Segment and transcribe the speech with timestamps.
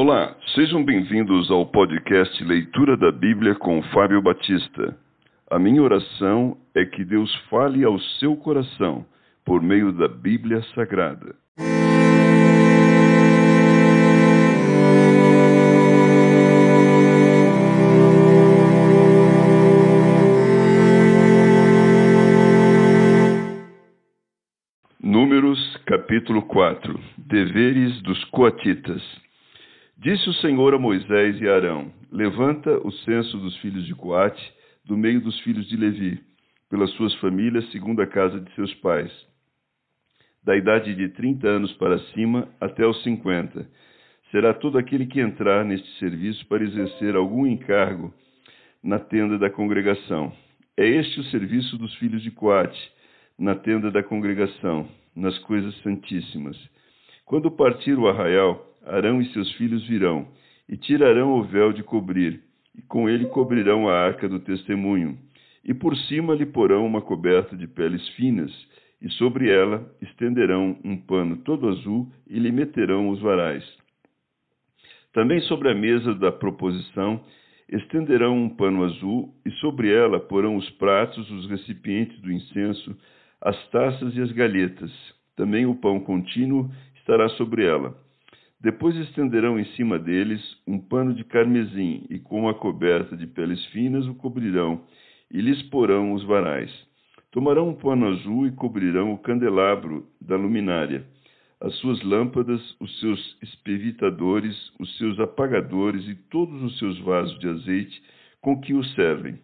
[0.00, 4.96] Olá, sejam bem-vindos ao podcast Leitura da Bíblia com Fábio Batista.
[5.50, 9.04] A minha oração é que Deus fale ao seu coração
[9.44, 11.34] por meio da Bíblia Sagrada.
[25.02, 29.02] Números capítulo 4 Deveres dos Coatitas
[30.00, 34.54] Disse o Senhor a Moisés e a Arão: Levanta o censo dos filhos de Coate,
[34.84, 36.20] do meio dos filhos de Levi,
[36.70, 39.10] pelas suas famílias, segundo a casa de seus pais,
[40.44, 43.68] da idade de trinta anos para cima até os cinquenta.
[44.30, 48.14] Será todo aquele que entrar neste serviço para exercer algum encargo
[48.80, 50.32] na tenda da congregação.
[50.76, 52.92] É este o serviço dos filhos de Coate,
[53.36, 56.56] na tenda da congregação, nas coisas santíssimas.
[57.28, 60.28] Quando partir o arraial, Arão e seus filhos virão,
[60.66, 62.42] e tirarão o véu de cobrir,
[62.74, 65.18] e com ele cobrirão a arca do testemunho,
[65.62, 68.50] e por cima lhe porão uma coberta de peles finas,
[69.02, 73.62] e sobre ela estenderão um pano todo azul e lhe meterão os varais.
[75.12, 77.20] Também sobre a mesa da proposição
[77.68, 82.96] estenderão um pano azul, e sobre ela porão os pratos, os recipientes do incenso,
[83.38, 84.90] as taças e as galhetas.
[85.36, 86.68] Também o pão contínuo
[87.08, 87.96] estará sobre ela.
[88.60, 93.64] Depois estenderão em cima deles um pano de carmesim, e com a coberta de peles
[93.66, 94.82] finas o cobrirão,
[95.30, 96.70] e lhes porão os varais.
[97.30, 101.06] Tomarão um pano azul e cobrirão o candelabro da luminária,
[101.60, 107.48] as suas lâmpadas, os seus espevitadores, os seus apagadores e todos os seus vasos de
[107.48, 108.02] azeite
[108.40, 109.38] com que o servem.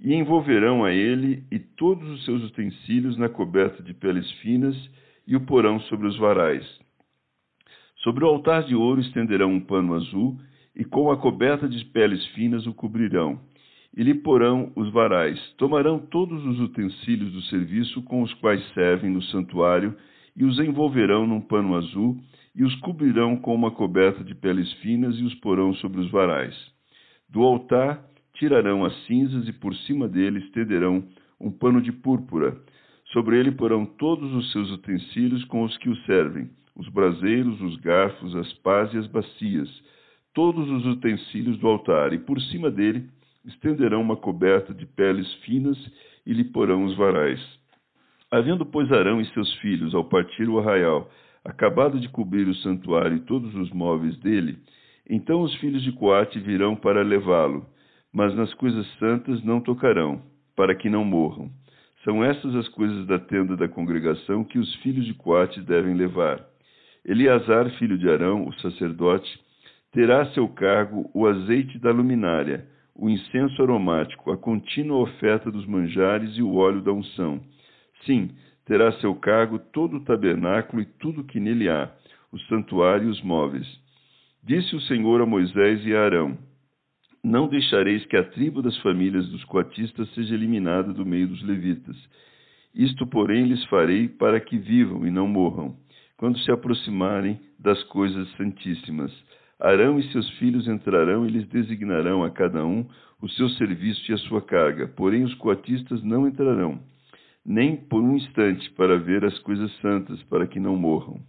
[0.00, 4.76] E envolverão a ele e todos os seus utensílios na coberta de peles finas
[5.26, 6.64] e o porão sobre os varais.
[8.02, 10.38] Sobre o altar de ouro estenderão um pano azul,
[10.74, 13.38] e com a coberta de peles finas o cobrirão.
[13.94, 15.38] E lhe porão os varais.
[15.58, 19.94] Tomarão todos os utensílios do serviço com os quais servem no santuário,
[20.34, 22.16] e os envolverão num pano azul,
[22.54, 26.54] e os cobrirão com uma coberta de peles finas, e os porão sobre os varais.
[27.28, 28.02] Do altar
[28.34, 31.04] tirarão as cinzas, e por cima dele estenderão
[31.38, 32.56] um pano de púrpura.
[33.12, 36.50] Sobre ele porão todos os seus utensílios com os que o servem
[36.80, 39.68] os braseiros, os garfos, as pás e as bacias,
[40.32, 43.06] todos os utensílios do altar, e por cima dele
[43.44, 45.76] estenderão uma coberta de peles finas
[46.24, 47.40] e lhe porão os varais.
[48.30, 51.10] Havendo, pois, Arão e seus filhos, ao partir o arraial,
[51.44, 54.58] acabado de cobrir o santuário e todos os móveis dele,
[55.08, 57.66] então os filhos de Coate virão para levá-lo,
[58.12, 60.22] mas nas coisas santas não tocarão,
[60.56, 61.50] para que não morram.
[62.04, 66.40] São estas as coisas da tenda da congregação que os filhos de Coate devem levar.
[67.04, 69.28] Eleazar, filho de Arão, o sacerdote,
[69.92, 75.66] terá a seu cargo o azeite da luminária, o incenso aromático, a contínua oferta dos
[75.66, 77.40] manjares e o óleo da unção.
[78.04, 78.30] Sim,
[78.64, 81.90] terá a seu cargo todo o tabernáculo e tudo que nele há,
[82.32, 83.66] o santuário e os móveis.
[84.42, 86.38] Disse o Senhor a Moisés e a Arão:
[87.22, 91.96] Não deixareis que a tribo das famílias dos coatistas seja eliminada do meio dos levitas.
[92.74, 95.76] Isto, porém, lhes farei para que vivam e não morram
[96.16, 99.10] quando se aproximarem das coisas santíssimas.
[99.58, 102.86] Arão e seus filhos entrarão e lhes designarão a cada um
[103.22, 104.88] o seu serviço e a sua carga.
[104.88, 106.78] Porém, os coatistas não entrarão,
[107.44, 111.20] nem por um instante, para ver as coisas santas, para que não morram.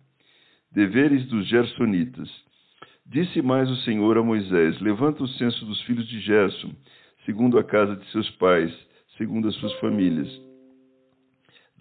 [0.72, 2.30] Deveres dos Gersonitas.
[3.12, 6.72] Disse mais o Senhor a Moisés: Levanta o censo dos filhos de Gerson,
[7.26, 8.74] segundo a casa de seus pais,
[9.18, 10.30] segundo as suas famílias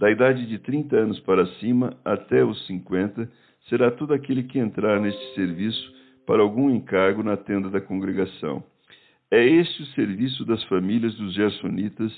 [0.00, 3.30] da idade de 30 anos para cima até os 50,
[3.68, 5.94] será todo aquele que entrar neste serviço
[6.26, 8.64] para algum encargo na tenda da congregação.
[9.30, 12.12] É este o serviço das famílias dos Gersonitas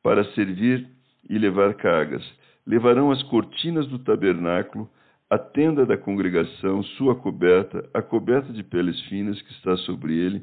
[0.00, 0.88] para servir
[1.28, 2.24] e levar cargas.
[2.64, 4.88] Levarão as cortinas do tabernáculo,
[5.30, 10.42] a tenda da congregação, sua coberta, a coberta de peles finas que está sobre ele,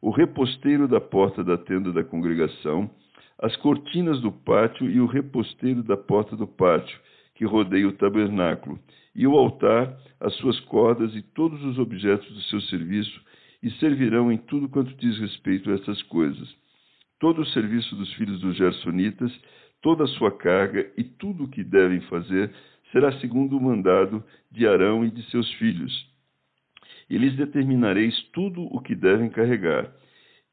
[0.00, 2.90] o reposteiro da porta da tenda da congregação,
[3.38, 6.98] as cortinas do pátio e o reposteiro da porta do pátio,
[7.34, 8.78] que rodeia o tabernáculo,
[9.14, 13.20] e o altar, as suas cordas e todos os objetos do seu serviço,
[13.62, 16.48] e servirão em tudo quanto diz respeito a estas coisas.
[17.20, 19.32] Todo o serviço dos filhos dos Gersonitas,
[19.82, 22.50] toda a sua carga e tudo o que devem fazer
[22.92, 25.92] será segundo o mandado de Arão e de seus filhos.
[27.10, 29.90] E lhes determinareis tudo o que devem carregar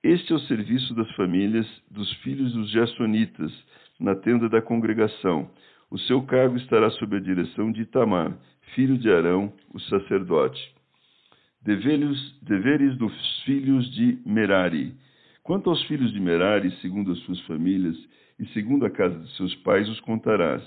[0.01, 3.51] este é o serviço das famílias dos filhos dos Jassonitas,
[3.99, 5.51] na tenda da congregação.
[5.91, 8.33] O seu cargo estará sob a direção de Itamar,
[8.73, 10.73] filho de Arão, o sacerdote.
[11.61, 13.13] Deveres, deveres dos
[13.43, 14.95] filhos de Merari.
[15.43, 17.97] Quanto aos filhos de Merari, segundo as suas famílias
[18.39, 20.63] e segundo a casa de seus pais, os contarás.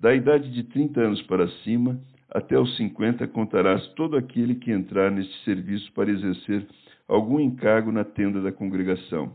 [0.00, 2.00] Da idade de trinta anos para cima,
[2.30, 6.66] até os cinquenta, contarás todo aquele que entrar neste serviço para exercer
[7.06, 9.30] algum encargo na tenda da congregação.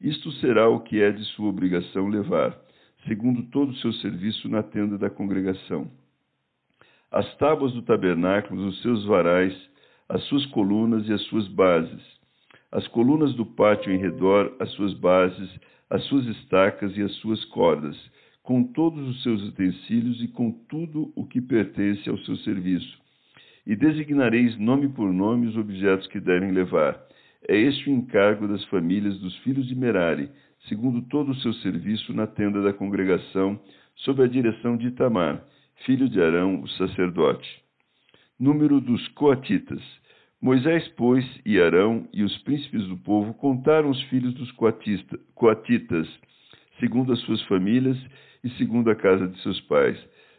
[0.00, 2.58] Isto será o que é de sua obrigação levar,
[3.06, 5.88] segundo todo o seu serviço na tenda da congregação.
[7.12, 9.54] As tábuas do tabernáculo, os seus varais,
[10.08, 12.02] as suas colunas e as suas bases,
[12.72, 15.50] as colunas do pátio em redor, as suas bases,
[15.88, 17.96] as suas estacas e as suas cordas,
[18.50, 22.98] com todos os seus utensílios e com tudo o que pertence ao seu serviço.
[23.64, 27.00] E designareis nome por nome os objetos que devem levar.
[27.46, 30.28] É este o encargo das famílias dos filhos de Merari,
[30.68, 33.56] segundo todo o seu serviço na tenda da congregação,
[33.94, 35.44] sob a direção de Itamar,
[35.86, 37.48] filho de Arão, o sacerdote.
[38.36, 39.80] Número dos coatitas.
[40.42, 44.50] Moisés, pois, e Arão e os príncipes do povo contaram os filhos dos
[45.36, 46.08] coatitas,
[46.80, 47.96] segundo as suas famílias
[48.42, 49.98] e segundo a casa de seus pais,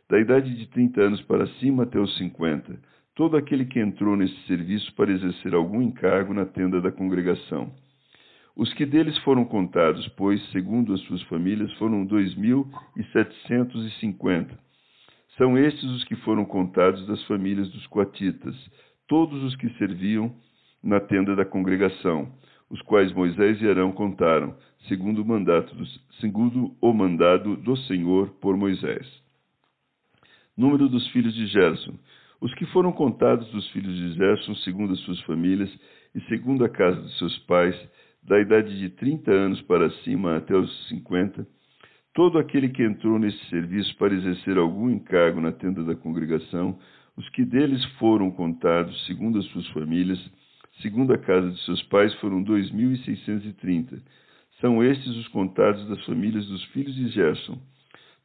[0.09, 2.77] da idade de trinta anos para cima até os cinquenta,
[3.15, 7.71] todo aquele que entrou nesse serviço para exercer algum encargo na tenda da congregação.
[8.55, 12.67] Os que deles foram contados, pois, segundo as suas famílias, foram dois mil
[12.97, 14.57] e setecentos e cinquenta.
[15.37, 18.55] São estes os que foram contados das famílias dos coatitas,
[19.07, 20.33] todos os que serviam
[20.83, 22.31] na tenda da congregação,
[22.71, 24.55] os quais Moisés e Arão contaram,
[24.87, 25.85] segundo o, mandato do,
[26.21, 29.05] segundo o mandado do Senhor por Moisés.
[30.57, 31.99] Número dos filhos de Gerson.
[32.39, 35.69] Os que foram contados dos filhos de Gerson, segundo as suas famílias
[36.15, 37.75] e segundo a casa de seus pais,
[38.23, 41.45] da idade de trinta anos para cima até os cinquenta,
[42.13, 46.79] todo aquele que entrou nesse serviço para exercer algum encargo na tenda da congregação,
[47.17, 50.19] os que deles foram contados, segundo as suas famílias,
[50.81, 53.53] segundo a casa de seus pais, foram dois mil e seiscentos
[54.59, 57.59] São estes os contados das famílias dos filhos de Gerson,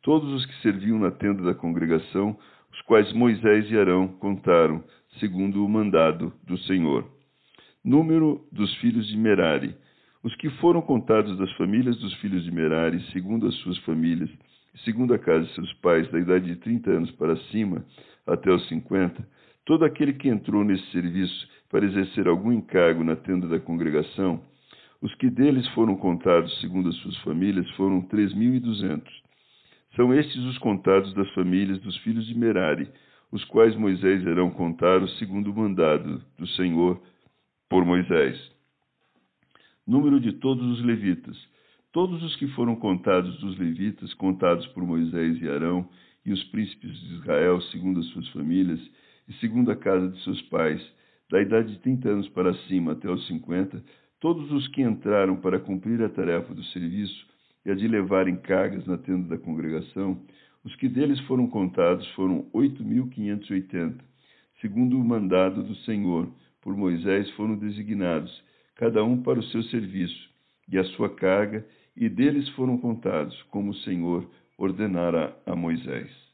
[0.03, 2.39] todos os que serviam na tenda da congregação,
[2.73, 4.85] os quais Moisés e Arão contaram,
[5.19, 7.05] segundo o mandado do Senhor.
[7.85, 9.75] Número dos filhos de Merari.
[10.23, 14.29] Os que foram contados das famílias dos filhos de Merari, segundo as suas famílias,
[14.85, 17.85] segundo a casa de seus pais, da idade de trinta anos para cima,
[18.27, 19.27] até os cinquenta,
[19.65, 24.43] todo aquele que entrou nesse serviço para exercer algum encargo na tenda da congregação,
[25.01, 29.13] os que deles foram contados segundo as suas famílias foram três mil e duzentos.
[29.95, 32.89] São estes os contados das famílias dos filhos de Merari,
[33.31, 37.01] os quais Moisés e Arão contaram segundo o mandado do Senhor
[37.69, 38.39] por Moisés.
[39.87, 41.37] Número de todos os levitas.
[41.93, 45.89] Todos os que foram contados dos levitas, contados por Moisés e Arão,
[46.25, 48.81] e os príncipes de Israel, segundo as suas famílias,
[49.29, 50.83] e segundo a casa de seus pais,
[51.31, 53.83] da idade de trinta anos para cima até os cinquenta,
[54.21, 57.27] todos os que entraram para cumprir a tarefa do serviço
[57.65, 60.21] e a de levarem cargas na tenda da congregação,
[60.65, 64.05] os que deles foram contados foram oito mil quinhentos oitenta,
[64.61, 66.29] segundo o mandado do Senhor,
[66.61, 68.43] por Moisés foram designados,
[68.75, 70.29] cada um para o seu serviço,
[70.69, 71.65] e a sua carga,
[71.97, 76.26] e deles foram contados, como o Senhor ordenara a Moisés.